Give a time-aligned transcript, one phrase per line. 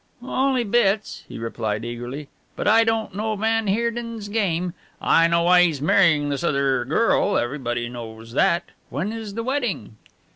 [0.23, 4.73] "Only bits," he replied eagerly, "but I don't know van Heerden's game.
[4.99, 8.63] I know why he's marrying this other girl, everybody knows that.
[8.89, 9.97] When is the wedding?"